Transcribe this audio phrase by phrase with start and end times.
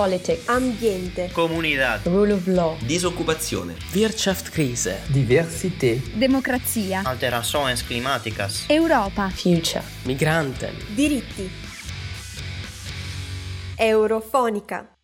[0.00, 10.74] Politics, ambiente, comunità, rule of law, disoccupazione, Wirtschaftskrise, Diversität, democrazia, alterações climáticas, Europa, future, Migranten,
[10.94, 11.50] diritti.
[13.76, 14.96] Eurofonica.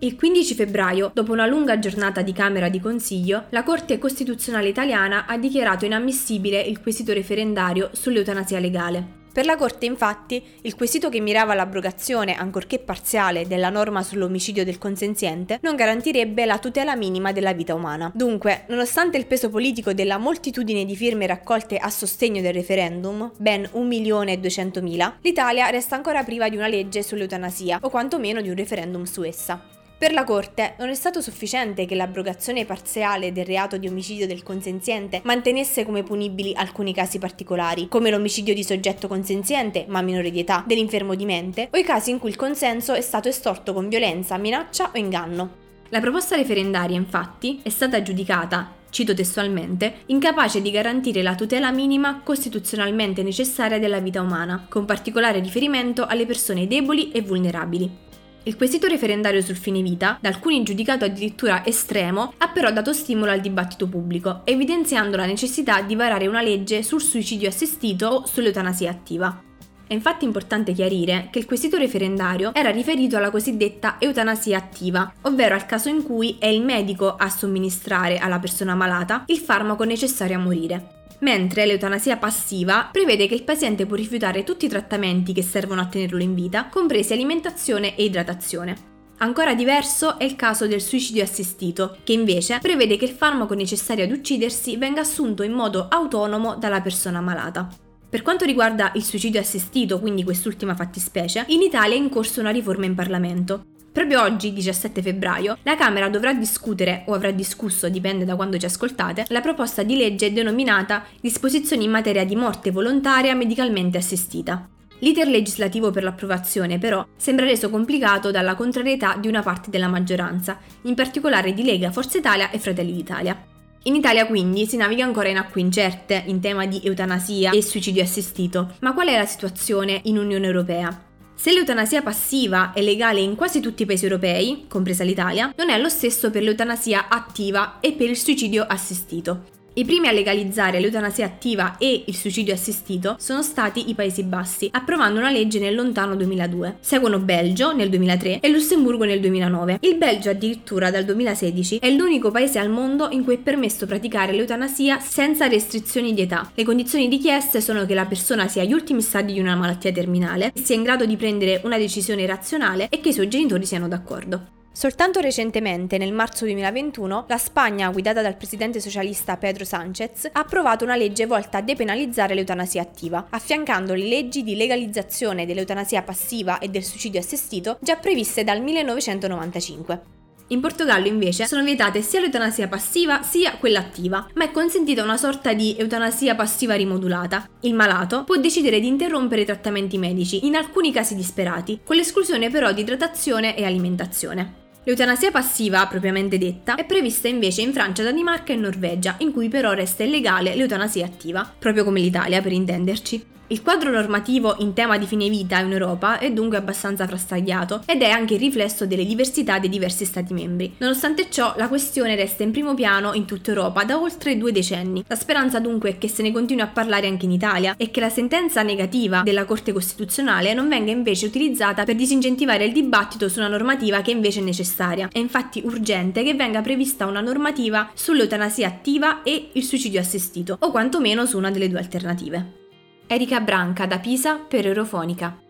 [0.00, 5.24] Il 15 febbraio, dopo una lunga giornata di Camera di Consiglio, la Corte Costituzionale italiana
[5.24, 9.24] ha dichiarato inammissibile il quesito referendario sull'eutanasia legale.
[9.36, 14.78] Per la Corte, infatti, il quesito che mirava all'abrogazione, ancorché parziale, della norma sull'omicidio del
[14.78, 18.10] consenziente non garantirebbe la tutela minima della vita umana.
[18.14, 23.68] Dunque, nonostante il peso politico della moltitudine di firme raccolte a sostegno del referendum, ben
[23.74, 29.22] 1.200.000, l'Italia resta ancora priva di una legge sull'eutanasia, o quantomeno di un referendum su
[29.22, 29.75] essa.
[29.98, 34.42] Per la Corte non è stato sufficiente che l'abrogazione parziale del reato di omicidio del
[34.42, 40.40] consenziente mantenesse come punibili alcuni casi particolari, come l'omicidio di soggetto consenziente ma minore di
[40.40, 43.88] età, dell'infermo di mente, o i casi in cui il consenso è stato estorto con
[43.88, 45.64] violenza, minaccia o inganno.
[45.88, 52.20] La proposta referendaria, infatti, è stata giudicata, cito testualmente, incapace di garantire la tutela minima
[52.22, 58.04] costituzionalmente necessaria della vita umana, con particolare riferimento alle persone deboli e vulnerabili.
[58.46, 63.32] Il quesito referendario sul fine vita, da alcuni giudicato addirittura estremo, ha però dato stimolo
[63.32, 68.88] al dibattito pubblico, evidenziando la necessità di varare una legge sul suicidio assistito o sull'eutanasia
[68.88, 69.42] attiva.
[69.88, 75.56] È infatti importante chiarire che il quesito referendario era riferito alla cosiddetta eutanasia attiva, ovvero
[75.56, 80.36] al caso in cui è il medico a somministrare alla persona malata il farmaco necessario
[80.36, 85.42] a morire mentre l'eutanasia passiva prevede che il paziente può rifiutare tutti i trattamenti che
[85.42, 88.94] servono a tenerlo in vita, compresi alimentazione e idratazione.
[89.18, 94.04] Ancora diverso è il caso del suicidio assistito, che invece prevede che il farmaco necessario
[94.04, 97.66] ad uccidersi venga assunto in modo autonomo dalla persona malata.
[98.08, 102.50] Per quanto riguarda il suicidio assistito, quindi quest'ultima fattispecie, in Italia è in corso una
[102.50, 103.64] riforma in Parlamento.
[103.96, 108.66] Proprio oggi, 17 febbraio, la Camera dovrà discutere, o avrà discusso, dipende da quando ci
[108.66, 114.68] ascoltate, la proposta di legge denominata Disposizioni in materia di morte volontaria medicalmente assistita.
[114.98, 120.58] L'iter legislativo per l'approvazione, però, sembra reso complicato dalla contrarietà di una parte della maggioranza,
[120.82, 123.44] in particolare di Lega, Forza Italia e Fratelli d'Italia.
[123.84, 128.02] In Italia quindi si naviga ancora in acque incerte in tema di eutanasia e suicidio
[128.02, 131.05] assistito, ma qual è la situazione in Unione Europea?
[131.38, 135.78] Se l'eutanasia passiva è legale in quasi tutti i paesi europei, compresa l'Italia, non è
[135.78, 139.55] lo stesso per l'eutanasia attiva e per il suicidio assistito.
[139.78, 144.70] I primi a legalizzare l'eutanasia attiva e il suicidio assistito sono stati i Paesi Bassi,
[144.72, 146.78] approvando una legge nel lontano 2002.
[146.80, 149.80] Seguono Belgio nel 2003 e Lussemburgo nel 2009.
[149.82, 154.32] Il Belgio addirittura dal 2016 è l'unico paese al mondo in cui è permesso praticare
[154.32, 156.50] l'eutanasia senza restrizioni di età.
[156.54, 160.52] Le condizioni richieste sono che la persona sia agli ultimi stadi di una malattia terminale,
[160.54, 164.55] sia in grado di prendere una decisione razionale e che i suoi genitori siano d'accordo.
[164.78, 170.84] Soltanto recentemente, nel marzo 2021, la Spagna, guidata dal presidente socialista Pedro Sánchez, ha approvato
[170.84, 176.68] una legge volta a depenalizzare l'eutanasia attiva, affiancando le leggi di legalizzazione dell'eutanasia passiva e
[176.68, 180.00] del suicidio assistito già previste dal 1995.
[180.48, 185.16] In Portogallo invece sono vietate sia l'eutanasia passiva sia quella attiva, ma è consentita una
[185.16, 187.48] sorta di eutanasia passiva rimodulata.
[187.60, 192.50] Il malato può decidere di interrompere i trattamenti medici, in alcuni casi disperati, con l'esclusione
[192.50, 194.64] però di idratazione e alimentazione.
[194.86, 199.72] L'eutanasia passiva, propriamente detta, è prevista invece in Francia, Danimarca e Norvegia, in cui però
[199.72, 203.35] resta illegale l'eutanasia attiva, proprio come l'Italia per intenderci.
[203.48, 208.02] Il quadro normativo in tema di fine vita in Europa è dunque abbastanza frastagliato ed
[208.02, 210.74] è anche il riflesso delle diversità dei diversi Stati membri.
[210.78, 215.04] Nonostante ciò, la questione resta in primo piano in tutta Europa da oltre due decenni.
[215.06, 218.00] La speranza dunque è che se ne continui a parlare anche in Italia e che
[218.00, 223.38] la sentenza negativa della Corte Costituzionale non venga invece utilizzata per disincentivare il dibattito su
[223.38, 225.08] una normativa che invece è necessaria.
[225.12, 230.70] È infatti urgente che venga prevista una normativa sull'eutanasia attiva e il suicidio assistito, o
[230.72, 232.64] quantomeno su una delle due alternative.
[233.08, 235.45] Erika Branca da Pisa per Eurofonica.